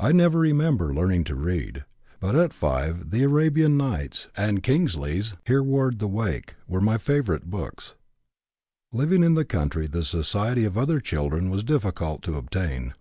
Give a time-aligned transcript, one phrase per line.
[0.00, 1.84] I never remember learning to read,
[2.18, 7.94] but at 5 the Arabian Nights and Kingsley's Hereward the Wake were my favorite books.
[8.90, 12.94] Living in the country the society of other children was difficult to obtain.